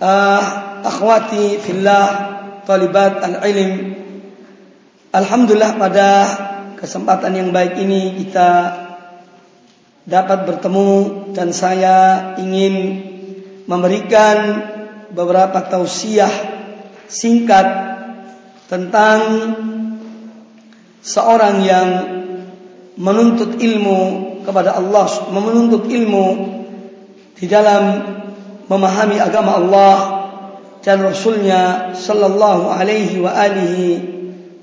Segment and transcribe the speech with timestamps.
[0.00, 0.42] Uh,
[0.82, 2.06] akhwati fillah
[2.64, 3.72] talibat al-ilm.
[5.14, 6.10] Alhamdulillah pada
[6.74, 8.50] kesempatan yang baik ini kita
[10.04, 10.90] dapat bertemu
[11.32, 11.96] dan saya
[12.36, 12.74] ingin
[13.64, 14.36] memberikan
[15.14, 16.32] beberapa tausiah
[17.08, 17.66] singkat
[18.68, 19.20] tentang
[21.00, 21.88] seorang yang
[22.96, 24.00] menuntut ilmu
[24.44, 26.26] kepada Allah menuntut ilmu
[27.38, 27.82] di dalam
[28.68, 29.96] memahami agama Allah
[30.84, 33.88] dan Rasulnya Sallallahu Alaihi wa alihi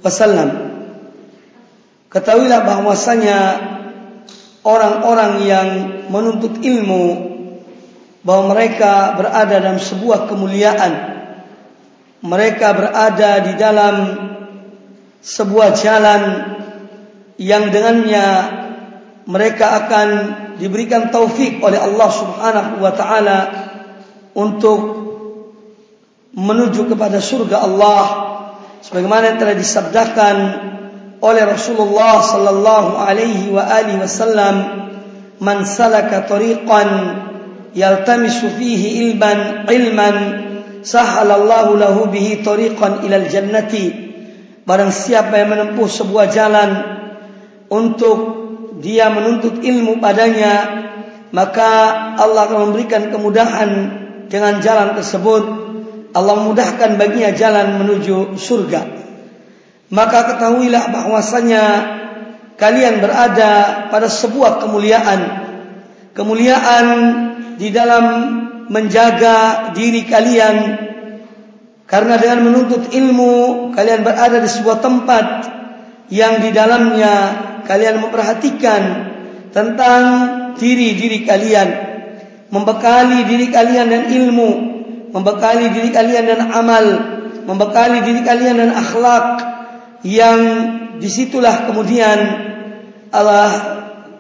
[0.02, 0.50] Wasallam.
[2.12, 3.40] Ketahuilah bahwasanya
[4.62, 5.68] orang-orang yang
[6.10, 7.06] menuntut ilmu
[8.22, 10.94] bahwa mereka berada dalam sebuah kemuliaan.
[12.22, 13.96] Mereka berada di dalam
[15.26, 16.22] sebuah jalan
[17.42, 18.28] yang dengannya
[19.26, 20.08] mereka akan
[20.62, 23.38] diberikan taufik oleh Allah Subhanahu wa taala
[24.38, 24.80] untuk
[26.32, 28.04] menuju kepada surga Allah
[28.80, 30.36] sebagaimana yang telah disabdakan
[31.22, 34.56] oleh Rasulullah sallallahu alaihi wa alihi wasallam
[35.44, 36.90] man salaka tariqan
[37.78, 40.16] yaltamisu fihi ilman ilman
[40.82, 44.10] sahalallahu lahu bihi tariqan ila jannati.
[44.66, 46.70] Barang siapa yang menempuh sebuah jalan
[47.70, 48.18] untuk
[48.82, 50.82] dia menuntut ilmu padanya
[51.32, 51.70] maka
[52.18, 54.01] Allah akan memberikan kemudahan
[54.32, 55.44] dengan jalan tersebut
[56.16, 59.02] Allah mudahkan baginya jalan menuju surga
[59.92, 61.64] maka ketahuilah bahwasanya
[62.56, 63.52] kalian berada
[63.92, 65.22] pada sebuah kemuliaan.
[66.16, 66.88] Kemuliaan
[67.60, 68.06] di dalam
[68.72, 70.56] menjaga diri kalian.
[71.92, 75.26] Karena dengan menuntut ilmu kalian berada di sebuah tempat
[76.08, 77.16] yang di dalamnya
[77.68, 78.82] kalian memperhatikan
[79.52, 80.04] tentang
[80.56, 81.91] diri-diri kalian
[82.52, 84.50] membekali diri kalian dan ilmu,
[85.16, 86.86] membekali diri kalian dan amal,
[87.48, 89.26] membekali diri kalian dan akhlak
[90.04, 90.40] yang
[91.00, 92.20] disitulah kemudian
[93.12, 93.50] Allah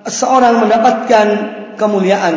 [0.07, 1.27] seorang mendapatkan
[1.75, 2.35] kemuliaan.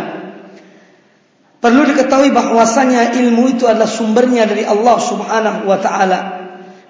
[1.62, 6.20] Perlu diketahui bahwasanya ilmu itu adalah sumbernya dari Allah Subhanahu wa taala.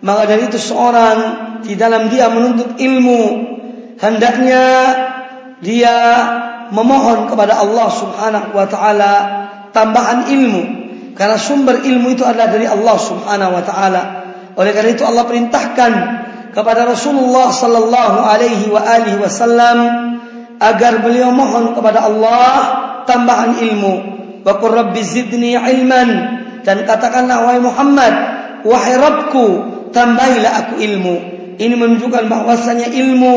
[0.03, 1.17] Maka dari itu seorang
[1.63, 3.23] di dalam dia menuntut ilmu
[4.03, 4.65] hendaknya
[5.63, 5.97] dia
[6.73, 9.13] memohon kepada Allah Subhanahu wa taala
[9.75, 10.63] tambahan ilmu
[11.15, 14.03] karena sumber ilmu itu adalah dari Allah Subhanahu wa taala.
[14.55, 15.93] Oleh karena itu Allah perintahkan
[16.55, 19.79] kepada Rasulullah sallallahu alaihi wa alihi wasallam
[20.59, 22.51] agar beliau mohon kepada Allah
[23.07, 23.95] tambahan ilmu.
[24.43, 26.11] Wa qur rabbi zidni ilman
[26.67, 28.15] dan katakanlah wahai Muhammad
[28.67, 29.47] wahai Rabbku
[29.95, 31.17] tambahilah aku ilmu.
[31.55, 33.35] Ini menunjukkan bahwasanya ilmu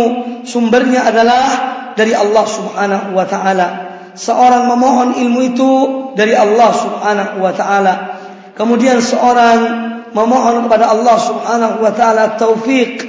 [0.50, 3.68] sumbernya adalah dari Allah Subhanahu wa taala.
[4.14, 5.72] Seorang memohon ilmu itu
[6.14, 7.94] dari Allah Subhanahu wa taala.
[8.54, 9.60] Kemudian seorang
[10.14, 13.06] memohon kepada Allah Subhanahu wa taala taufik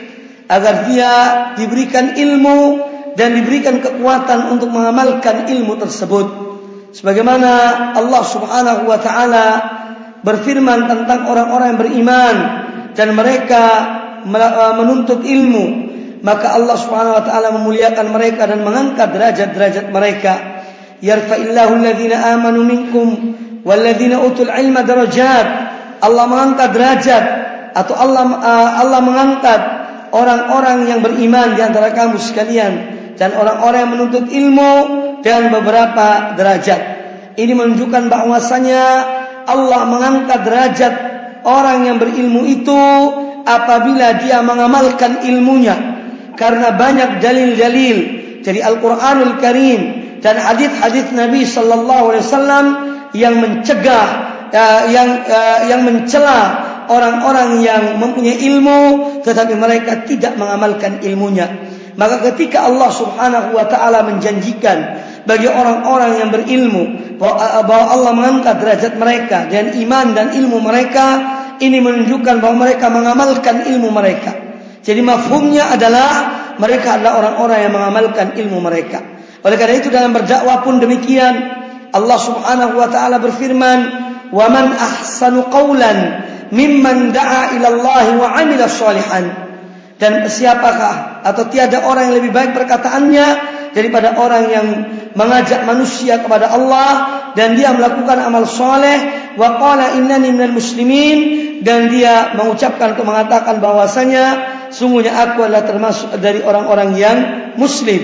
[0.49, 1.13] agar dia
[1.61, 2.81] diberikan ilmu
[3.17, 6.27] dan diberikan kekuatan untuk mengamalkan ilmu tersebut.
[6.97, 7.53] Sebagaimana
[7.93, 9.47] Allah Subhanahu wa taala
[10.25, 12.37] berfirman tentang orang-orang yang beriman
[12.97, 13.65] dan mereka
[14.77, 15.88] menuntut ilmu
[16.23, 20.33] maka Allah Subhanahu wa taala memuliakan mereka dan mengangkat derajat-derajat mereka.
[20.99, 23.09] Yarfa'illahu alladhina amanu minkum
[23.63, 25.47] walladhina utul ilma darajat.
[25.99, 27.25] Allah mengangkat derajat
[27.75, 29.61] atau Allah uh, Allah mengangkat
[30.11, 32.73] orang-orang yang beriman di antara kamu sekalian
[33.15, 34.73] dan orang-orang yang menuntut ilmu
[35.23, 36.81] dan beberapa derajat.
[37.39, 38.85] Ini menunjukkan bahwasanya
[39.47, 40.95] Allah mengangkat derajat
[41.47, 42.83] orang yang berilmu itu
[43.47, 45.98] apabila dia mengamalkan ilmunya
[46.39, 47.97] karena banyak dalil-dalil
[48.47, 49.81] dari Al-Qur'anul Karim
[50.23, 52.67] dan hadis-hadis Nabi sallallahu alaihi wasallam
[53.13, 54.07] yang mencegah
[54.55, 56.39] uh, yang uh, yang mencela
[56.89, 58.81] orang-orang yang mempunyai ilmu
[59.27, 61.51] tetapi mereka tidak mengamalkan ilmunya.
[61.99, 66.83] Maka ketika Allah Subhanahu wa taala menjanjikan bagi orang-orang yang berilmu
[67.19, 71.07] bahwa Allah mengangkat derajat mereka dan iman dan ilmu mereka
[71.59, 74.48] ini menunjukkan bahwa mereka mengamalkan ilmu mereka
[74.89, 76.11] jadi mafhumnya adalah
[76.57, 79.05] mereka adalah orang-orang yang mengamalkan ilmu mereka.
[79.45, 81.35] Oleh karena itu dalam berdakwah pun demikian
[81.93, 83.81] Allah Subhanahu wa taala berfirman
[84.33, 89.25] wa man ahsanu qawlan mimman da'a ila Allah wa 'amila shalihan
[90.01, 93.27] dan siapakah atau tiada orang yang lebih baik perkataannya
[93.77, 94.67] daripada orang yang
[95.13, 96.91] mengajak manusia kepada Allah
[97.37, 101.19] dan dia melakukan amal soleh wa qala innani minal muslimin
[101.63, 107.19] dan dia mengucapkan atau mengatakan bahwasanya sungguhnya aku adalah termasuk dari orang-orang yang
[107.57, 108.01] muslim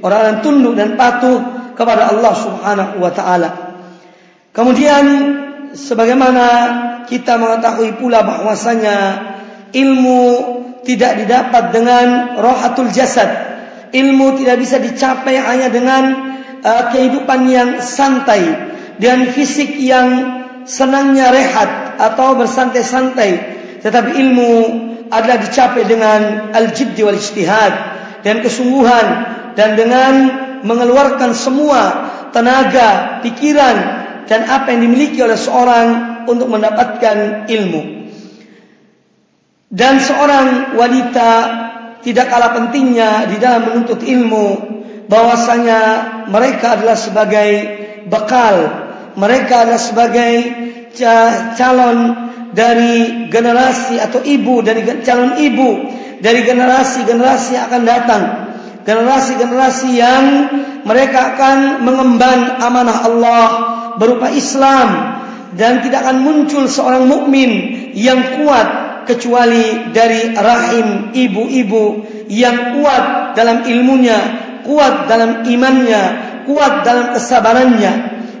[0.00, 1.38] orang yang tunduk dan patuh
[1.76, 3.50] kepada Allah Subhanahu wa taala
[4.52, 5.04] kemudian
[5.76, 6.46] sebagaimana
[7.06, 8.96] kita mengetahui pula bahwasanya
[9.70, 10.24] ilmu
[10.86, 13.28] tidak didapat dengan rohatul jasad.
[13.90, 16.04] Ilmu tidak bisa dicapai hanya dengan
[16.62, 18.42] uh, kehidupan yang santai
[18.98, 23.30] dan fisik yang senangnya rehat atau bersantai-santai.
[23.82, 24.52] Tetapi ilmu
[25.12, 27.72] adalah dicapai dengan al-jiddi wal ijtihad
[28.26, 29.06] dan kesungguhan
[29.54, 30.14] dan dengan
[30.66, 31.82] mengeluarkan semua
[32.34, 33.76] tenaga, pikiran
[34.26, 35.86] dan apa yang dimiliki oleh seorang
[36.26, 37.82] untuk mendapatkan ilmu.
[39.70, 41.30] Dan seorang wanita
[42.02, 44.46] tidak kalah pentingnya di dalam menuntut ilmu
[45.06, 45.80] bahwasanya
[46.30, 47.50] mereka adalah sebagai
[48.06, 48.86] bekal
[49.16, 50.32] mereka adalah sebagai
[51.56, 52.25] calon
[52.56, 55.70] dari generasi atau ibu dari calon ibu
[56.24, 58.22] dari generasi-generasi yang akan datang
[58.88, 60.24] generasi-generasi yang
[60.88, 63.46] mereka akan mengemban amanah Allah
[64.00, 64.88] berupa Islam
[65.58, 67.50] dan tidak akan muncul seorang mukmin
[67.92, 71.84] yang kuat kecuali dari rahim ibu-ibu
[72.26, 74.18] yang kuat dalam ilmunya,
[74.66, 76.02] kuat dalam imannya,
[76.44, 77.92] kuat dalam kesabarannya.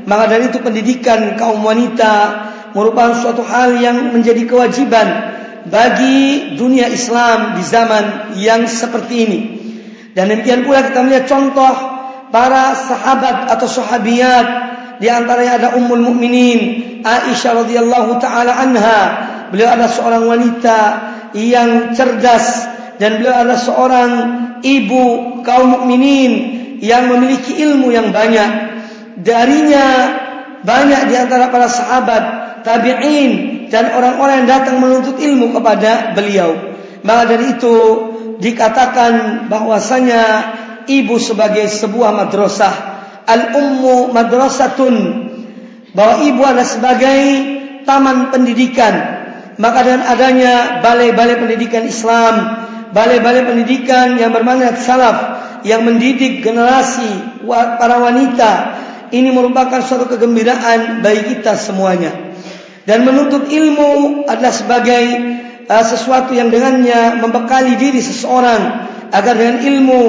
[0.06, 2.14] Maka dari itu pendidikan kaum wanita
[2.76, 5.08] merupakan suatu hal yang menjadi kewajiban
[5.72, 9.40] bagi dunia Islam di zaman yang seperti ini.
[10.12, 11.72] Dan demikian pula kita melihat contoh
[12.28, 14.46] para sahabat atau sahabiat.
[15.00, 16.60] Di antaranya ada Ummul Mukminin
[17.00, 19.00] Aisyah radhiyallahu taala anha.
[19.48, 20.78] Beliau adalah seorang wanita
[21.32, 22.76] yang cerdas.
[22.96, 24.10] Dan beliau adalah seorang
[24.64, 25.04] ibu
[25.44, 26.32] kaum mukminin
[26.80, 28.80] yang memiliki ilmu yang banyak.
[29.20, 29.86] Darinya
[30.64, 33.30] banyak di antara para sahabat tabi'in
[33.70, 36.74] dan orang-orang yang datang menuntut ilmu kepada beliau
[37.06, 37.76] maka dari itu
[38.42, 40.22] dikatakan bahwasanya
[40.90, 42.74] ibu sebagai sebuah madrasah
[43.30, 44.94] al-ummu madrasatun
[45.94, 47.20] bahwa ibu adalah sebagai
[47.86, 49.16] taman pendidikan
[49.56, 52.34] maka dengan adanya balai-balai pendidikan Islam,
[52.92, 55.16] balai-balai pendidikan yang bermanfaat salaf
[55.64, 58.52] yang mendidik generasi para wanita,
[59.10, 62.35] ini merupakan suatu kegembiraan bagi kita semuanya.
[62.86, 65.04] Dan menuntut ilmu adalah sebagai
[65.66, 70.02] uh, sesuatu yang dengannya membekali diri seseorang agar dengan ilmu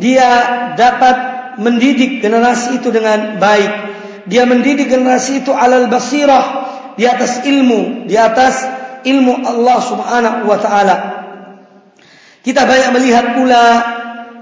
[0.00, 0.28] dia
[0.74, 1.16] dapat
[1.60, 3.92] mendidik generasi itu dengan baik.
[4.24, 6.44] Dia mendidik generasi itu alal basirah
[6.96, 8.64] di atas ilmu, di atas
[9.04, 10.96] ilmu Allah Subhanahu wa taala.
[12.42, 13.66] Kita banyak melihat pula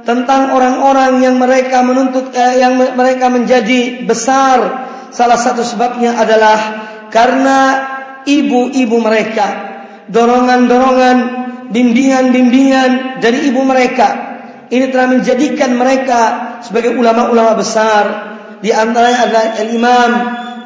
[0.05, 4.89] tentang orang-orang yang mereka menuntut eh, yang mereka menjadi besar.
[5.11, 7.59] Salah satu sebabnya adalah karena
[8.25, 9.47] ibu-ibu mereka,
[10.11, 11.17] dorongan-dorongan,
[11.71, 14.31] bimbingan-bimbingan dari ibu mereka.
[14.71, 16.21] Ini telah menjadikan mereka
[16.63, 18.05] sebagai ulama-ulama besar.
[18.63, 20.11] Di antaranya adalah Imam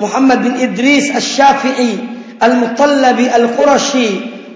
[0.02, 1.92] Muhammad bin Idris Asy-Syafi'i
[2.36, 4.08] Al-Mutallabi Al-Qurashi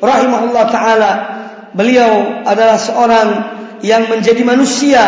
[0.02, 1.12] rahimahullah taala.
[1.72, 3.28] Beliau adalah seorang
[3.80, 5.02] yang menjadi manusia,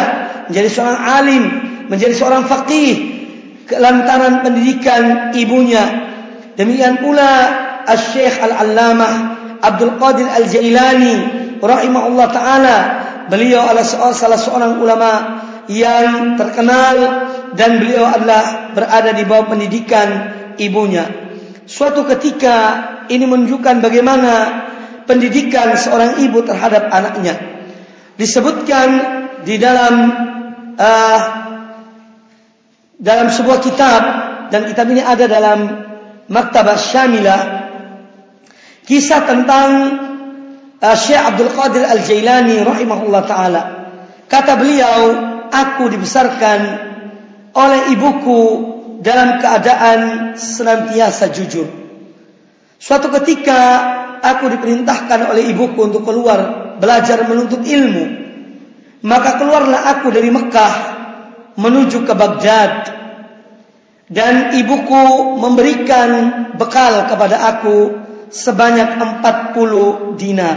[0.48, 1.44] menjadi seorang alim,
[1.90, 2.94] menjadi seorang faqih
[3.66, 6.09] kelantaran pendidikan ibunya.
[6.58, 7.32] Demikian pula
[7.86, 9.12] Al-Syekh Al-Allamah
[9.60, 11.14] Abdul Qadir Al-Jailani
[11.60, 12.78] rahimahullah taala.
[13.30, 15.12] Beliau adalah salah seorang ulama
[15.70, 16.96] yang terkenal
[17.54, 20.08] dan beliau adalah berada di bawah pendidikan
[20.58, 21.06] ibunya.
[21.70, 22.56] suatu ketika
[23.06, 24.32] ini menunjukkan bagaimana
[25.06, 27.38] pendidikan seorang ibu terhadap anaknya.
[28.18, 28.88] Disebutkan
[29.46, 29.94] di dalam
[30.74, 31.20] uh,
[33.00, 34.02] dalam sebuah kitab
[34.50, 35.89] dan kitab ini ada dalam
[36.30, 37.40] Maktabah Syamilah
[38.86, 39.68] kisah tentang
[40.78, 43.62] uh, Syekh Abdul Qadir Al-Jailani rahimahullah taala.
[44.30, 44.98] Kata beliau,
[45.50, 46.60] aku dibesarkan
[47.50, 48.42] oleh ibuku
[49.02, 50.00] dalam keadaan
[50.38, 51.66] senantiasa jujur.
[52.78, 53.60] Suatu ketika
[54.22, 58.06] aku diperintahkan oleh ibuku untuk keluar belajar menuntut ilmu.
[59.00, 60.74] Maka keluarlah aku dari Mekah
[61.56, 62.99] menuju ke Baghdad.
[64.10, 66.10] Dan ibuku memberikan
[66.58, 67.94] bekal kepada aku
[68.34, 70.56] sebanyak 40 dinar.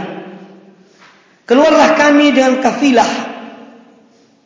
[1.46, 3.34] Keluarlah kami dengan kafilah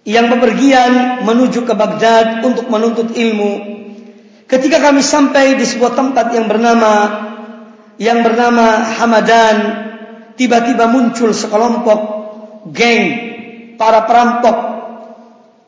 [0.04, 3.80] yang bepergian menuju ke Baghdad untuk menuntut ilmu.
[4.48, 6.92] Ketika kami sampai di sebuah tempat yang bernama
[8.00, 9.56] yang bernama Hamadan
[10.38, 12.00] tiba-tiba muncul sekelompok
[12.72, 13.04] geng
[13.76, 14.56] para perampok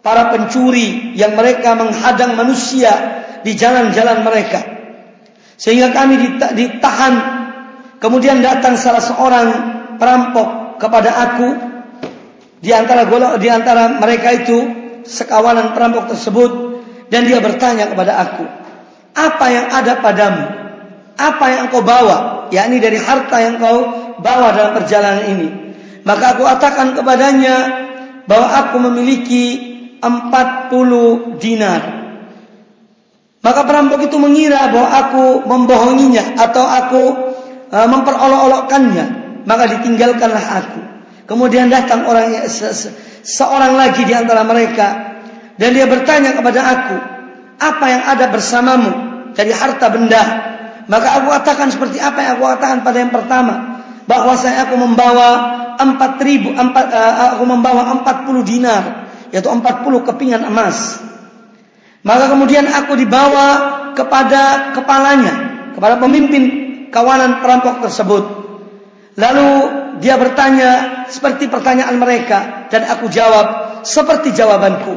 [0.01, 4.61] para pencuri yang mereka menghadang manusia di jalan-jalan mereka.
[5.61, 7.15] Sehingga kami ditahan.
[8.01, 9.49] Kemudian datang salah seorang
[10.01, 11.49] perampok kepada aku.
[12.61, 14.57] Di antara golok di antara mereka itu
[15.05, 16.51] sekawanan perampok tersebut.
[17.11, 18.61] Dan dia bertanya kepada aku
[19.15, 20.45] apa yang ada padamu?
[21.21, 22.49] Apa yang kau bawa?
[22.51, 23.79] Yakni dari harta yang kau
[24.23, 25.49] bawa dalam perjalanan ini.
[26.03, 27.57] Maka aku katakan kepadanya
[28.25, 29.45] bahwa aku memiliki
[30.01, 32.00] 40 dinar
[33.41, 37.03] maka perampok itu mengira bahwa aku membohonginya atau aku
[37.73, 39.07] uh, memperolok-olokkannya
[39.49, 40.81] maka ditinggalkanlah aku
[41.25, 42.89] kemudian datang orang se -se
[43.25, 45.17] seorang lagi di antara mereka
[45.57, 46.97] dan dia bertanya kepada aku
[47.61, 48.93] apa yang ada bersamamu
[49.37, 50.51] dari harta benda
[50.91, 53.55] Maka aku katakan seperti apa yang aku katakan pada yang pertama.
[54.11, 55.29] Bahawa saya aku membawa
[55.79, 59.07] empat ribu, empat, uh, aku membawa empat puluh dinar.
[59.31, 60.99] Yaitu empat puluh kepingan emas.
[62.01, 63.49] Maka kemudian aku dibawa
[63.93, 65.35] kepada kepalanya.
[65.77, 66.43] Kepada pemimpin
[66.89, 68.25] kawanan perampok tersebut.
[69.21, 69.49] Lalu
[70.01, 72.69] dia bertanya seperti pertanyaan mereka.
[72.73, 74.97] Dan aku jawab seperti jawabanku.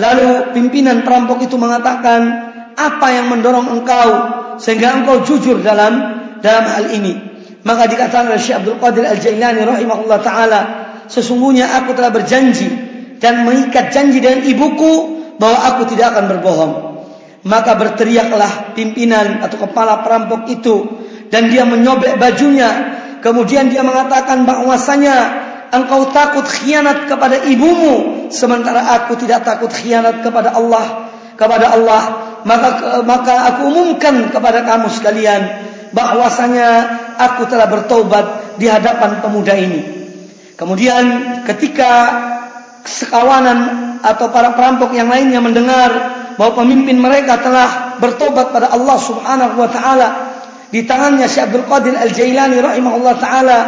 [0.00, 2.50] Lalu pimpinan perampok itu mengatakan.
[2.70, 4.08] Apa yang mendorong engkau
[4.56, 7.12] sehingga engkau jujur dalam dalam hal ini.
[7.60, 10.60] Maka dikatakan oleh Syekh Abdul Qadir Al-Jailani rahimahullah taala,
[11.12, 12.72] sesungguhnya aku telah berjanji
[13.20, 16.72] dan mengikat janji dengan ibuku bahwa aku tidak akan berbohong.
[17.40, 20.76] Maka berteriaklah pimpinan atau kepala perampok itu
[21.32, 23.00] dan dia menyobek bajunya.
[23.24, 25.16] Kemudian dia mengatakan bahwasanya
[25.72, 32.02] engkau takut khianat kepada ibumu sementara aku tidak takut khianat kepada Allah kepada Allah
[32.44, 35.42] maka maka aku umumkan kepada kamu sekalian
[35.92, 36.68] bahwasanya
[37.18, 39.80] aku telah bertobat di hadapan pemuda ini.
[40.56, 41.04] Kemudian
[41.48, 41.92] ketika
[42.84, 43.58] sekawanan
[44.00, 45.90] atau para perampok yang lainnya mendengar
[46.40, 50.08] bahwa pemimpin mereka telah bertobat pada Allah Subhanahu wa taala.
[50.70, 53.58] Di tangannya Syekh Abdul Qadir Al-Jailani rahimahullah taala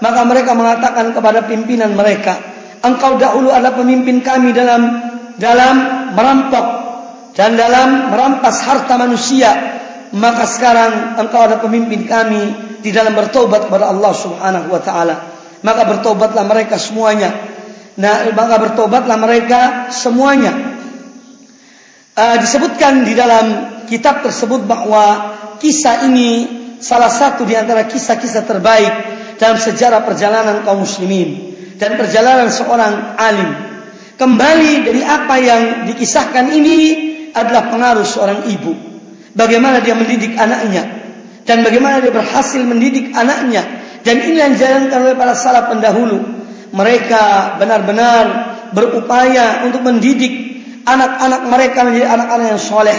[0.00, 2.36] maka mereka mengatakan kepada pimpinan mereka
[2.84, 4.82] engkau dahulu adalah pemimpin kami dalam
[5.36, 5.74] dalam
[6.12, 6.66] merampok
[7.36, 9.80] dan dalam merampas harta manusia.
[10.10, 12.42] Maka sekarang engkau ada pemimpin kami
[12.82, 15.16] di dalam bertobat kepada Allah Subhanahu wa taala.
[15.62, 17.49] Maka bertobatlah mereka semuanya
[18.00, 20.56] nah maka bertobatlah mereka semuanya
[22.16, 23.46] uh, disebutkan di dalam
[23.86, 28.94] kitab tersebut bahwa kisah ini salah satu di antara kisah-kisah terbaik
[29.36, 33.50] dalam sejarah perjalanan kaum muslimin dan perjalanan seorang alim
[34.20, 36.78] kembali dari apa yang dikisahkan ini
[37.32, 38.72] adalah pengaruh seorang ibu.
[39.32, 40.84] Bagaimana dia mendidik anaknya
[41.48, 43.62] dan bagaimana dia berhasil mendidik anaknya
[44.04, 46.39] dan ini yang dijalankan oleh para salaf pendahulu.
[46.70, 48.24] Mereka benar-benar
[48.70, 50.50] berupaya untuk mendidik
[50.86, 52.98] anak-anak mereka menjadi anak-anak yang soleh,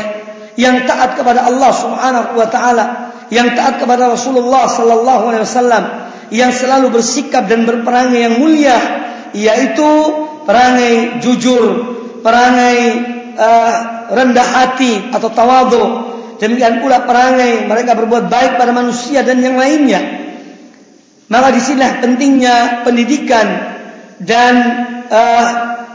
[0.59, 2.85] yang taat kepada Allah Subhanahu wa taala,
[3.31, 5.83] yang taat kepada Rasulullah sallallahu alaihi wasallam,
[6.31, 8.77] yang selalu bersikap dan berperangai yang mulia,
[9.31, 9.89] yaitu
[10.43, 11.63] perangai jujur,
[12.19, 12.77] perangai
[13.39, 13.73] uh,
[14.11, 15.83] rendah hati atau tawadhu.
[16.41, 20.30] Demikian pula perangai mereka berbuat baik pada manusia dan yang lainnya
[21.31, 23.47] maka disinilah pentingnya pendidikan
[24.19, 24.53] dan
[25.07, 25.45] uh,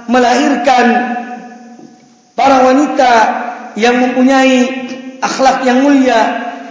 [0.08, 0.86] melahirkan
[2.32, 3.12] para wanita
[3.76, 4.88] yang mempunyai
[5.20, 6.20] akhlak yang mulia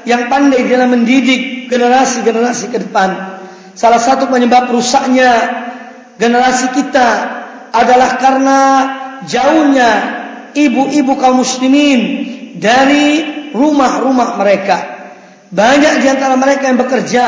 [0.09, 3.39] yang pandai dalam mendidik generasi-generasi ke depan
[3.77, 5.61] salah satu penyebab rusaknya
[6.17, 7.07] generasi kita
[7.69, 8.59] adalah karena
[9.27, 9.91] jauhnya
[10.55, 11.99] ibu-ibu kaum muslimin
[12.55, 14.77] dari rumah-rumah mereka.
[15.51, 17.25] Banyak di antara mereka yang bekerja,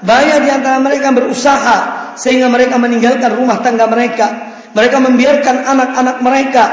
[0.00, 1.78] banyak di antara mereka berusaha
[2.16, 4.26] sehingga mereka meninggalkan rumah tangga mereka.
[4.70, 6.64] Mereka membiarkan anak-anak mereka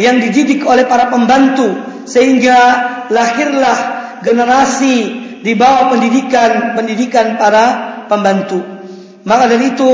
[0.00, 1.68] yang dididik oleh para pembantu
[2.08, 2.58] sehingga
[3.12, 3.78] lahirlah
[4.24, 4.96] generasi
[5.44, 8.62] di bawah pendidikan pendidikan para pembantu.
[9.22, 9.92] Maka dari itu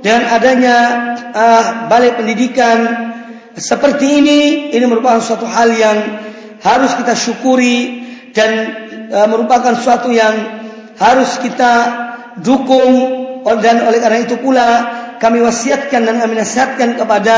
[0.00, 0.76] dengan adanya
[1.30, 2.78] uh, balai pendidikan
[3.54, 4.40] seperti ini
[4.74, 5.98] ini merupakan suatu hal yang
[6.64, 8.02] harus kita syukuri
[8.34, 8.50] dan
[9.12, 10.34] uh, merupakan suatu yang
[10.98, 11.72] harus kita
[12.40, 12.94] dukung
[13.44, 14.68] dan oleh karena itu pula
[15.20, 17.36] kami wasiatkan dan kami nasihatkan kepada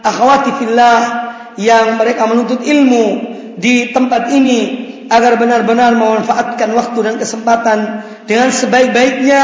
[0.00, 1.00] akhwati fillah
[1.58, 3.06] yang mereka menuntut ilmu
[3.58, 4.60] di tempat ini
[5.12, 7.78] agar benar-benar memanfaatkan waktu dan kesempatan
[8.24, 9.42] dengan sebaik-baiknya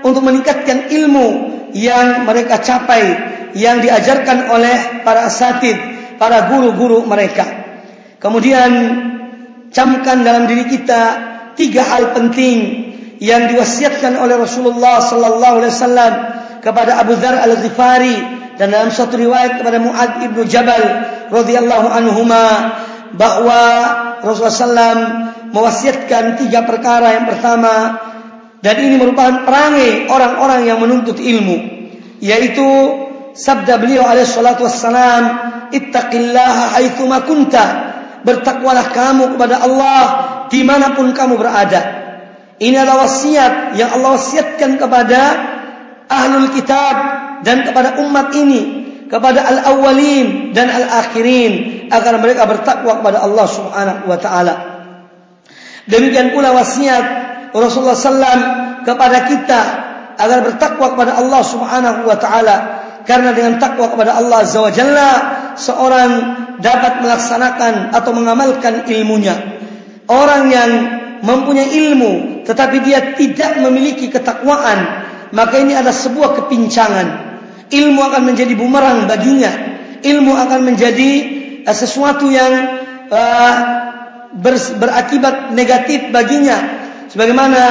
[0.00, 1.28] untuk meningkatkan ilmu
[1.76, 3.04] yang mereka capai
[3.52, 5.76] yang diajarkan oleh para asatid,
[6.16, 7.44] para guru-guru mereka.
[8.16, 8.70] Kemudian
[9.74, 11.02] camkan dalam diri kita
[11.58, 12.89] tiga hal penting
[13.20, 16.12] yang diwasiatkan oleh Rasulullah sallallahu alaihi wasallam
[16.64, 18.16] kepada Abu Dzar Al-Ghifari
[18.56, 20.84] dan dalam satu riwayat kepada Muad ibnu Jabal
[21.28, 22.44] radhiyallahu anhuma
[23.12, 23.62] bahwa
[24.24, 24.98] Rasulullah sallam
[25.52, 28.00] mewasiatkan tiga perkara yang pertama
[28.64, 31.56] dan ini merupakan perangai orang-orang yang menuntut ilmu
[32.24, 32.68] yaitu
[33.36, 35.24] sabda beliau alaihi salatu wassalam
[35.76, 37.64] ittaqillaha haitsu kunta
[38.24, 40.02] bertakwalah kamu kepada Allah
[40.52, 41.99] dimanapun kamu berada
[42.60, 45.20] ini adalah wasiat yang Allah wasiatkan kepada
[46.12, 46.94] ahlul kitab
[47.40, 54.18] dan kepada umat ini kepada al-awwalin dan al-akhirin agar mereka bertakwa kepada Allah Subhanahu wa
[54.22, 54.54] taala.
[55.90, 57.04] Demikian pula wasiat
[57.50, 58.40] Rasulullah sallam
[58.86, 59.60] kepada kita
[60.14, 62.56] agar bertakwa kepada Allah Subhanahu wa taala
[63.02, 65.10] karena dengan takwa kepada Allah Azza wa Jalla
[65.58, 66.10] seorang
[66.62, 69.34] dapat melaksanakan atau mengamalkan ilmunya.
[70.06, 70.70] Orang yang
[71.26, 72.12] mempunyai ilmu
[72.44, 77.06] tetapi dia tidak memiliki ketakwaan maka ini adalah sebuah kepincangan.
[77.70, 79.50] Ilmu akan menjadi bumerang baginya.
[80.02, 81.10] Ilmu akan menjadi
[81.62, 83.54] uh, sesuatu yang uh,
[84.34, 86.82] ber, berakibat negatif baginya.
[87.10, 87.62] Sebagaimana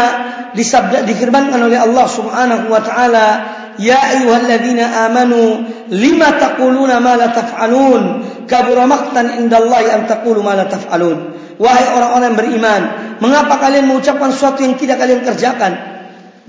[0.55, 3.27] disabda difirmankan oleh Allah Subhanahu wa taala,
[3.75, 8.03] "Ya ayyuhalladzina amanu, lima taquluna ma la taf'alun?
[8.47, 12.81] Kabura maqtan indallahi an taqulu ma la taf'alun." Wahai orang-orang beriman,
[13.19, 15.99] mengapa kalian mengucapkan sesuatu yang tidak kalian kerjakan?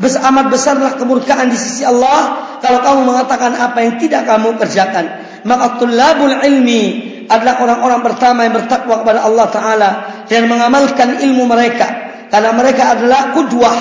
[0.01, 5.05] amat besarlah kemurkaan di sisi Allah kalau kamu mengatakan apa yang tidak kamu kerjakan.
[5.45, 6.83] Maka tulabul ilmi
[7.29, 9.91] adalah orang-orang pertama yang bertakwa kepada Allah Taala
[10.25, 11.89] dan mengamalkan ilmu mereka.
[12.33, 13.77] Karena mereka adalah kudwah,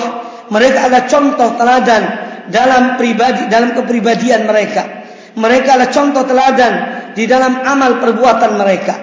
[0.52, 2.02] mereka adalah contoh teladan
[2.50, 4.82] dalam pribadi dalam kepribadian mereka.
[5.38, 6.72] Mereka adalah contoh teladan
[7.14, 8.94] di dalam amal perbuatan mereka.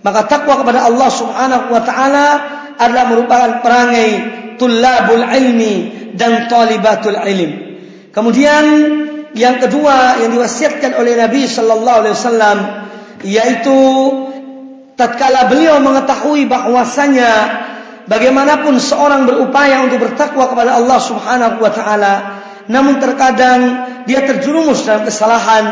[0.00, 2.26] Maka takwa kepada Allah Subhanahu wa taala
[2.80, 4.10] adalah merupakan perangai
[4.56, 5.74] tulabul ilmi
[6.16, 7.50] dan talibatul ilm.
[8.10, 8.64] Kemudian
[9.36, 12.58] yang kedua yang diwasiatkan oleh Nabi sallallahu alaihi wasallam
[13.22, 13.78] yaitu
[14.96, 17.30] tatkala beliau mengetahui bahwasanya
[18.10, 22.14] bagaimanapun seorang berupaya untuk bertakwa kepada Allah Subhanahu wa taala
[22.70, 23.60] namun terkadang
[24.06, 25.64] dia terjerumus dalam kesalahan,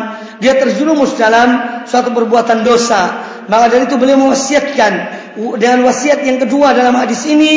[0.42, 3.23] dia terjerumus dalam suatu perbuatan dosa.
[3.47, 4.92] Maka dari itu beliau mewasiatkan
[5.38, 7.55] dengan wasiat yang kedua dalam hadis ini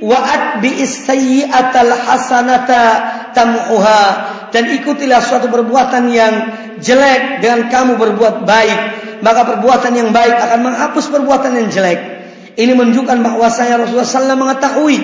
[0.00, 2.82] wa'at bi sayyi'atal hasanata
[3.36, 4.04] tamhuha
[4.48, 6.34] dan ikutilah suatu perbuatan yang
[6.80, 8.80] jelek dengan kamu berbuat baik.
[9.18, 12.00] Maka perbuatan yang baik akan menghapus perbuatan yang jelek.
[12.54, 14.98] Ini menunjukkan bahawa saya Rasulullah SAW mengetahui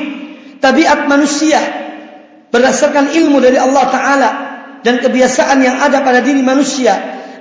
[0.63, 1.59] tabiat manusia
[2.55, 4.31] berdasarkan ilmu dari Allah Ta'ala
[4.87, 6.95] dan kebiasaan yang ada pada diri manusia.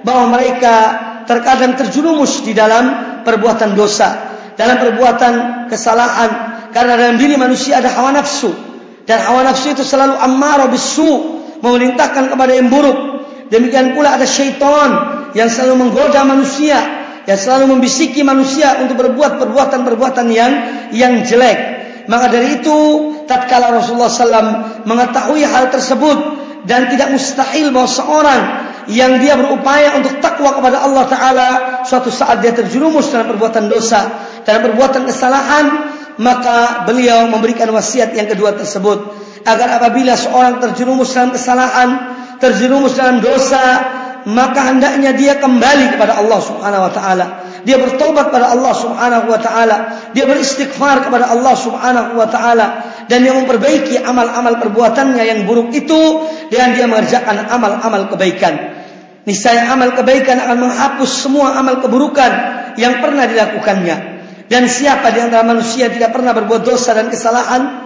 [0.03, 0.75] Bahawa mereka
[1.23, 4.22] terkadang terjerumus di dalam perbuatan dosa
[4.59, 5.33] dalam perbuatan
[5.69, 6.31] kesalahan.
[6.73, 8.49] Karena dalam diri manusia ada hawa nafsu.
[9.05, 12.97] Dan hawa nafsu itu selalu ammara bisu memerintahkan kepada yang buruk.
[13.53, 14.91] Demikian pula ada syaitan
[15.37, 20.51] yang selalu menggoda manusia yang selalu membisiki manusia untuk berbuat perbuatan-perbuatan yang
[20.91, 21.83] yang jelek.
[22.11, 22.77] Maka dari itu
[23.23, 26.17] tatkala Rasulullah SAW mengetahui hal tersebut
[26.67, 28.41] dan tidak mustahil bahawa seorang
[28.91, 31.49] yang dia berupaya untuk takwa kepada Allah Ta'ala
[31.87, 35.65] suatu saat dia terjerumus dalam perbuatan dosa dalam perbuatan kesalahan
[36.21, 39.23] maka beliau memberikan wasiat yang kedua tersebut.
[39.43, 41.89] Agar apabila seorang terjerumus dalam kesalahan,
[42.39, 43.63] terjerumus dalam dosa,
[44.23, 47.25] maka hendaknya dia kembali kepada Allah Subhanahu wa taala.
[47.63, 49.77] Dia bertobat kepada Allah Subhanahu wa taala,
[50.15, 52.67] dia beristighfar kepada Allah Subhanahu wa taala
[53.07, 58.83] dan dia memperbaiki amal-amal perbuatannya yang buruk itu dan dia mengerjakan amal-amal kebaikan.
[59.23, 62.31] Niscaya amal kebaikan akan menghapus semua amal keburukan
[62.75, 64.11] yang pernah dilakukannya.
[64.51, 67.83] Dan siapa di antara manusia tidak pernah berbuat dosa dan kesalahan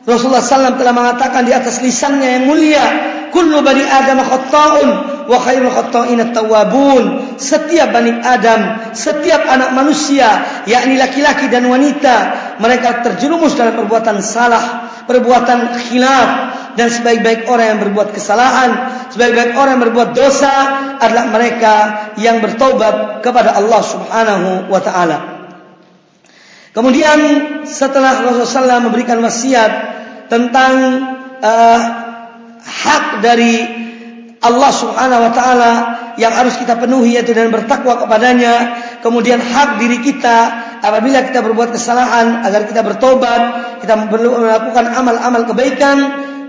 [0.00, 2.84] Rasulullah SAW telah mengatakan di atas lisannya yang mulia,
[3.30, 4.88] "Kullu bani Adam khata'un
[5.30, 10.26] wa khairul khata'in at-tawwabun." Setiap bani Adam, setiap anak manusia,
[10.66, 12.16] yakni laki-laki dan wanita,
[12.58, 16.28] mereka terjerumus dalam perbuatan salah, perbuatan khilaf
[16.74, 18.70] dan sebaik-baik orang yang berbuat kesalahan,
[19.14, 20.52] sebaik-baik orang yang berbuat dosa
[21.00, 21.74] adalah mereka
[22.20, 25.18] yang bertaubat kepada Allah Subhanahu wa taala.
[26.70, 27.18] Kemudian
[27.66, 29.72] setelah Rasulullah SAW memberikan wasiat
[30.30, 31.02] tentang
[31.42, 31.80] uh,
[32.62, 33.54] hak dari
[34.40, 35.72] Allah Subhanahu wa taala
[36.16, 38.80] yang harus kita penuhi yaitu dengan bertakwa kepadanya.
[39.04, 40.38] Kemudian hak diri kita
[40.80, 43.42] apabila kita berbuat kesalahan agar kita bertobat
[43.84, 45.96] kita perlu melakukan amal-amal kebaikan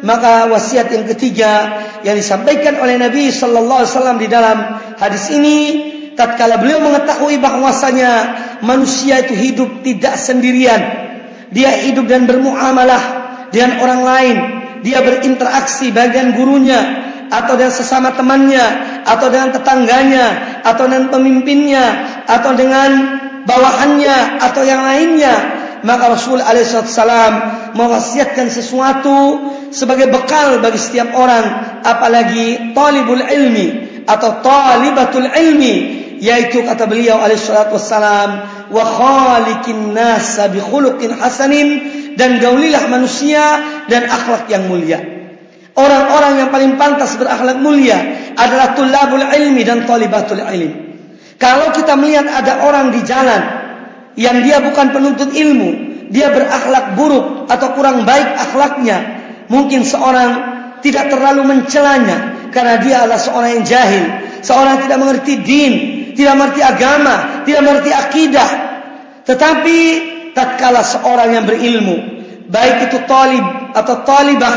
[0.01, 4.57] maka wasiat yang ketiga yang disampaikan oleh Nabi sallallahu alaihi wasallam di dalam
[4.97, 5.57] hadis ini
[6.15, 8.11] tatkala beliau mengetahui bahwasanya
[8.63, 10.81] manusia itu hidup tidak sendirian.
[11.51, 13.03] Dia hidup dan bermuamalah
[13.51, 14.37] dengan orang lain,
[14.87, 18.65] dia berinteraksi bagian gurunya atau dengan sesama temannya
[19.07, 21.85] atau dengan tetangganya atau dengan pemimpinnya
[22.27, 22.91] atau dengan
[23.47, 25.35] bawahannya atau yang lainnya
[25.81, 27.33] maka Rasul alaihissalam
[27.73, 35.75] mewasiatkan sesuatu sebagai bekal bagi setiap orang apalagi talibul ilmi atau talibatul ilmi
[36.21, 38.29] yaitu kata beliau alaihissalam
[38.69, 41.69] wa khaliqin nas bi khuluqin hasanin
[42.13, 43.41] dan gaulilah manusia
[43.89, 45.20] dan akhlak yang mulia.
[45.71, 47.95] Orang-orang yang paling pantas berakhlak mulia
[48.35, 50.91] adalah tulabul ilmi dan talibatul ilmi.
[51.39, 53.41] Kalau kita melihat ada orang di jalan
[54.19, 55.69] yang dia bukan penuntut ilmu,
[56.11, 58.97] dia berakhlak buruk atau kurang baik akhlaknya,
[59.47, 60.31] mungkin seorang
[60.83, 64.05] tidak terlalu mencelanya karena dia adalah seorang yang jahil,
[64.43, 65.73] seorang yang tidak mengerti din,
[66.19, 67.15] tidak mengerti agama,
[67.47, 68.49] tidak mengerti akidah.
[69.23, 69.77] Tetapi
[70.35, 74.55] tatkala seorang yang berilmu baik itu talib atau talibah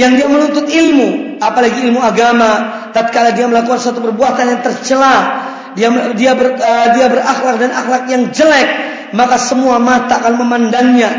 [0.00, 2.80] yang dia menuntut ilmu apalagi ilmu agama.
[2.90, 5.16] Tatkala dia melakukan suatu perbuatan yang tercela
[5.78, 5.86] dia
[6.18, 8.68] dia ber, uh, dia berakhlak dan akhlak yang jelek
[9.12, 11.10] maka semua mata akan memandangnya.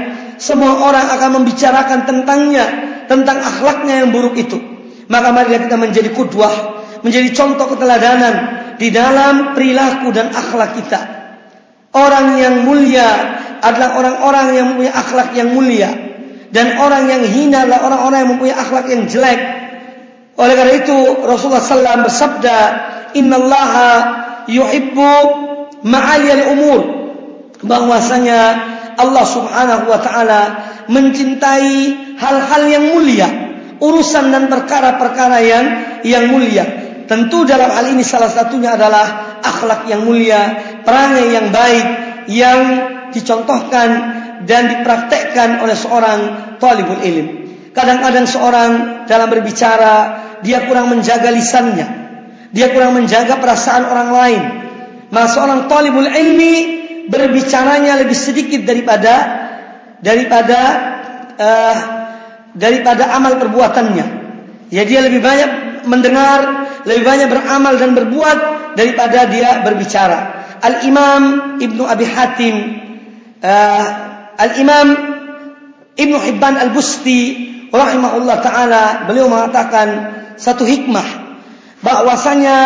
[0.41, 2.65] Semua orang akan membicarakan tentangnya
[3.05, 4.57] tentang akhlaknya yang buruk itu.
[5.05, 8.33] Maka mari kita menjadi kudwah menjadi contoh keteladanan
[8.81, 11.01] di dalam perilaku dan akhlak kita.
[11.91, 16.10] Orang yang mulia adalah orang-orang yang mempunyai akhlak yang mulia
[16.51, 19.39] dan orang yang hina adalah orang-orang yang mempunyai akhlak yang jelek.
[20.35, 22.57] Oleh karena itu Rasulullah SAW bersabda,
[23.15, 23.73] Inna Allah
[24.51, 25.11] yuhibbu
[25.87, 26.79] ma'aliyal umur.
[27.63, 28.41] Bahwasanya
[28.99, 30.41] Allah Subhanahu Wa Taala
[30.91, 31.75] mencintai
[32.19, 33.27] hal-hal yang mulia,
[33.79, 35.65] urusan dan perkara-perkara yang
[36.03, 36.67] yang mulia.
[37.07, 41.87] Tentu dalam hal ini salah satunya adalah akhlak yang mulia, perangai yang baik,
[42.27, 42.59] yang
[43.11, 46.19] dicontohkan dan dipraktekkan oleh seorang
[46.57, 47.27] talibul ilm.
[47.71, 48.71] Kadang-kadang seorang
[49.07, 49.93] dalam berbicara
[50.43, 51.87] dia kurang menjaga lisannya,
[52.51, 54.41] dia kurang menjaga perasaan orang lain.
[55.11, 56.55] Maka seorang talibul ilmi
[57.07, 59.13] berbicaranya lebih sedikit daripada
[59.99, 60.59] daripada
[61.35, 61.77] uh,
[62.55, 64.05] daripada amal perbuatannya.
[64.71, 68.37] Ya dia lebih banyak mendengar, lebih banyak beramal dan berbuat
[68.75, 70.19] daripada dia berbicara.
[70.61, 71.21] Al Imam
[71.59, 72.55] Ibnu Abi Hatim
[73.41, 73.85] uh,
[74.37, 74.87] Al-Imam
[75.95, 77.19] Ibn Hibban Al-Busti
[77.71, 79.87] rahimahullah taala beliau mengatakan
[80.35, 81.07] satu hikmah
[81.81, 82.57] bahwasanya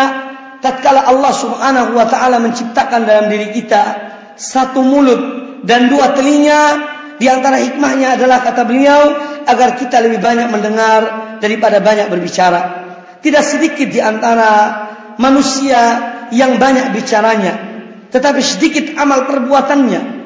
[0.61, 5.21] tatkala Allah Subhanahu wa taala menciptakan dalam diri kita satu mulut
[5.63, 9.15] dan dua telinga di antara hikmahnya adalah kata beliau
[9.47, 11.01] agar kita lebih banyak mendengar
[11.39, 12.83] daripada banyak berbicara.
[13.23, 14.51] Tidak sedikit di antara
[15.17, 17.53] manusia yang banyak bicaranya,
[18.11, 20.24] tetapi sedikit amal perbuatannya.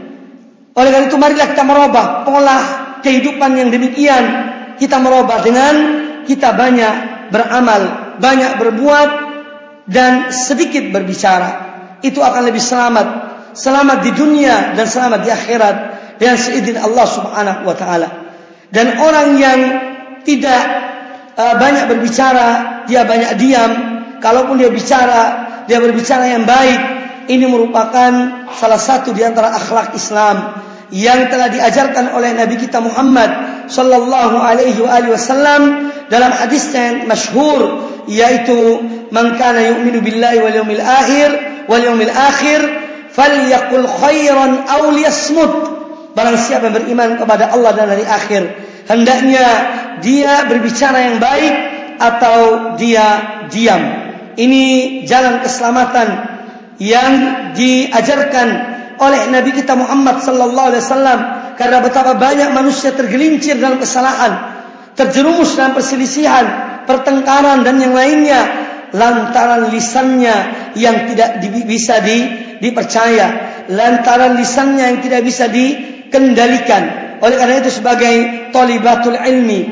[0.79, 2.57] Oleh karena itu marilah kita merubah pola
[3.03, 4.23] kehidupan yang demikian.
[4.79, 5.75] Kita merubah dengan
[6.23, 6.93] kita banyak
[7.35, 9.09] beramal, banyak berbuat
[9.91, 11.67] dan sedikit berbicara.
[11.99, 13.07] Itu akan lebih selamat,
[13.59, 15.75] selamat di dunia dan selamat di akhirat
[16.15, 18.07] dengan seizin Allah Subhanahu wa taala.
[18.71, 19.59] Dan orang yang
[20.23, 20.63] tidak
[21.35, 22.47] uh, banyak berbicara,
[22.87, 23.71] dia banyak diam.
[24.23, 25.23] Kalaupun dia bicara,
[25.67, 26.79] dia berbicara yang baik.
[27.29, 28.11] Ini merupakan
[28.55, 30.59] salah satu di antara akhlak Islam
[30.89, 33.30] yang telah diajarkan oleh Nabi kita Muhammad
[33.69, 38.82] sallallahu alaihi wasallam dalam hadis yang masyhur yaitu
[39.13, 41.30] man kana yu'minu billahi wal yawmil akhir
[41.69, 42.62] wal yawmil akhir
[43.13, 45.54] falyaqul khairan aw liyasmut.
[46.17, 48.49] Barang siapa yang beriman kepada Allah dan hari akhir
[48.89, 49.45] hendaknya
[50.02, 51.54] dia berbicara yang baik
[52.02, 52.38] atau
[52.82, 53.08] dia
[53.54, 53.82] diam.
[54.34, 54.65] Ini
[55.06, 56.08] jalan keselamatan
[56.80, 57.13] yang
[57.54, 61.19] diajarkan oleh Nabi kita Muhammad sallallahu alaihi wasallam
[61.55, 64.31] karena betapa banyak manusia tergelincir dalam kesalahan,
[64.95, 66.45] terjerumus dalam perselisihan,
[66.83, 68.41] pertengkaran dan yang lainnya
[68.91, 70.35] lantaran lisannya
[70.75, 72.17] yang tidak bisa di,
[72.59, 73.27] dipercaya,
[73.71, 76.83] lantaran lisannya yang tidak bisa dikendalikan.
[77.19, 78.15] Oleh karena itu sebagai
[78.55, 79.67] talibatul ilmi,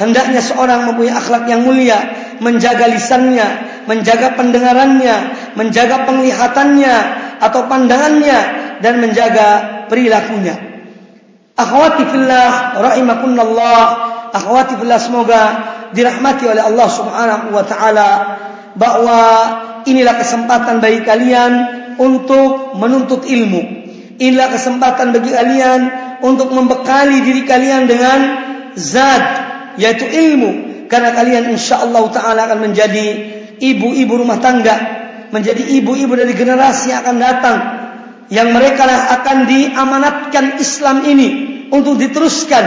[0.00, 2.00] hendaknya seorang mempunyai akhlak yang mulia,
[2.40, 3.48] menjaga lisannya,
[3.84, 5.16] menjaga pendengarannya,
[5.54, 6.96] menjaga penglihatannya
[7.40, 9.48] atau pandangannya dan menjaga
[9.88, 10.54] perilakunya.
[11.56, 13.82] Akhwati fillah rahimakumullah,
[14.36, 15.42] akhwati fillah semoga
[15.96, 18.10] dirahmati oleh Allah Subhanahu wa taala
[18.76, 19.20] bahwa
[19.88, 21.52] inilah kesempatan bagi kalian
[21.96, 23.88] untuk menuntut ilmu.
[24.20, 25.80] Inilah kesempatan bagi kalian
[26.20, 28.18] untuk membekali diri kalian dengan
[28.76, 29.24] zat
[29.80, 33.06] yaitu ilmu karena kalian insyaallah taala akan menjadi
[33.56, 34.76] ibu-ibu rumah tangga,
[35.32, 37.58] menjadi ibu-ibu dari generasi yang akan datang
[38.32, 41.28] yang mereka lah akan diamanatkan Islam ini
[41.70, 42.64] untuk diteruskan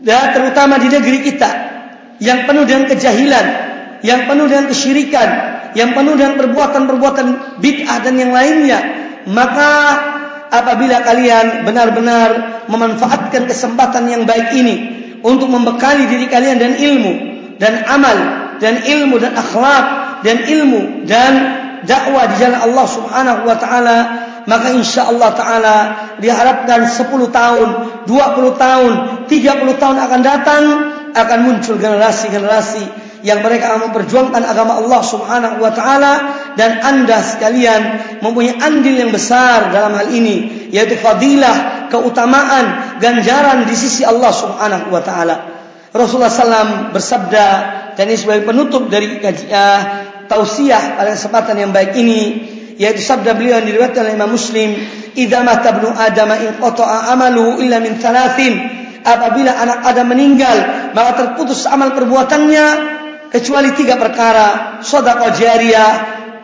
[0.00, 1.50] dan terutama di negeri kita
[2.20, 3.46] yang penuh dengan kejahilan,
[4.00, 5.28] yang penuh dengan kesyirikan,
[5.76, 7.26] yang penuh dengan perbuatan-perbuatan
[7.60, 8.78] bid'ah dan yang lainnya,
[9.28, 9.72] maka
[10.48, 14.76] apabila kalian benar-benar memanfaatkan kesempatan yang baik ini
[15.20, 17.12] untuk membekali diri kalian dan ilmu
[17.60, 18.16] dan amal
[18.56, 19.84] dan ilmu dan akhlak
[20.24, 21.32] dan ilmu dan
[21.84, 23.98] dakwah di jalan Allah Subhanahu wa taala
[24.48, 25.76] maka insyaallah taala
[26.20, 27.68] diharapkan 10 tahun,
[28.06, 28.92] 20 tahun,
[29.26, 30.64] 30 tahun akan datang
[31.10, 36.12] akan muncul generasi-generasi yang mereka akan memperjuangkan agama Allah Subhanahu wa taala
[36.56, 37.82] dan Anda sekalian
[38.24, 44.88] mempunyai andil yang besar dalam hal ini yaitu fadilah, keutamaan, ganjaran di sisi Allah Subhanahu
[44.88, 45.36] wa taala.
[45.90, 47.48] Rasulullah SAW bersabda
[47.98, 49.80] dan ini sebagai penutup dari uh,
[50.30, 52.20] tausiah pada kesempatan yang baik ini
[52.80, 54.72] yaitu sabda beliau yang diriwayatkan oleh Imam Muslim,
[55.12, 58.56] "Idza mata ibnu Adam in qata'a amaluhu illa min thalathin."
[59.04, 60.56] Apabila anak Adam meninggal,
[60.96, 62.66] maka terputus amal perbuatannya
[63.28, 64.80] kecuali tiga perkara.
[64.80, 65.92] Sedekah jariah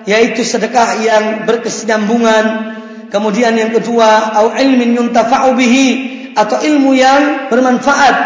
[0.05, 2.77] yaitu sedekah yang berkesinambungan.
[3.09, 5.89] Kemudian yang kedua au ilmin yuntafa'u bihi
[6.37, 8.17] atau ilmu yang bermanfaat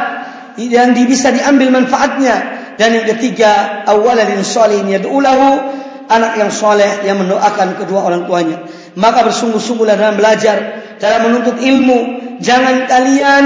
[0.59, 2.59] yang bisa diambil manfaatnya.
[2.75, 5.70] Dan yang ketiga awaladin salihin yad'ulahu
[6.11, 8.67] anak yang soleh yang mendoakan kedua orang tuanya.
[8.99, 10.57] Maka bersungguh-sungguhlah dalam belajar
[10.99, 11.99] dalam menuntut ilmu
[12.43, 13.45] jangan kalian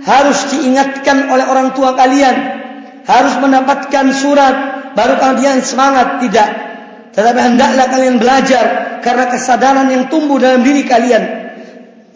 [0.00, 2.58] harus diingatkan oleh orang tua kalian.
[3.04, 4.54] Harus mendapatkan surat
[4.96, 6.24] baru kalian semangat.
[6.24, 6.48] Tidak.
[7.12, 8.64] Tetapi hendaklah kalian belajar
[9.04, 11.38] karena kesadaran yang tumbuh dalam diri kalian.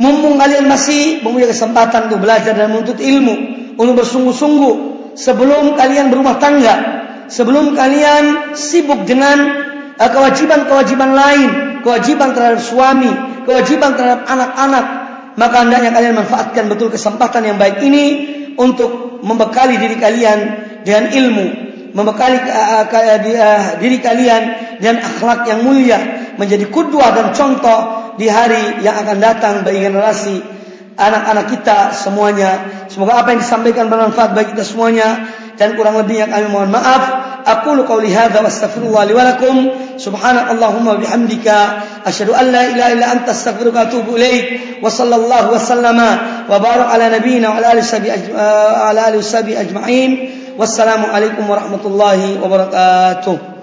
[0.00, 3.34] Mumpung kalian masih mempunyai kesempatan untuk belajar dan menuntut ilmu
[3.78, 4.74] untuk bersungguh-sungguh
[5.14, 6.74] sebelum kalian berumah tangga
[7.28, 9.64] sebelum kalian sibuk dengan
[9.98, 11.50] kewajiban-kewajiban lain.
[11.83, 13.11] Kewajiban terhadap suami.
[13.44, 14.87] Kewajiban terhadap anak-anak.
[15.35, 18.04] Maka hendaknya kalian manfaatkan betul kesempatan yang baik ini
[18.54, 20.38] untuk membekali diri kalian
[20.87, 21.46] dengan ilmu,
[21.90, 24.42] membekali uh, uh, diri kalian
[24.78, 25.98] dengan akhlak yang mulia,
[26.38, 30.38] menjadi kudua dan contoh di hari yang akan datang bagi generasi
[30.94, 32.50] anak-anak kita semuanya.
[32.87, 35.26] Semoga apa yang disampaikan bermanfaat bagi kita semuanya.
[35.54, 37.23] Dan kurang lebihnya kami mohon maaf.
[37.44, 39.57] Aku lu qauli hadza wa astaghfirullah li wa lakum.
[40.00, 44.80] Subhanakallahumma wa bihamdika asyhadu an la ilaha illa anta astaghfiruka wa atubu ilaik.
[44.83, 46.11] Wa sallallahu wa sallama
[46.48, 47.94] wa barak ala nabiyyina wa ala alihi
[52.40, 53.53] wa